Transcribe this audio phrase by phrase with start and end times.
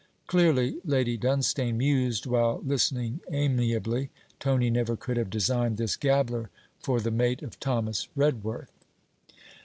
[0.25, 6.99] Clearly, Lady Dunstane mused while listening amiably, Tony never could have designed this gabbler for
[6.99, 8.71] the mate of Thomas Redworth!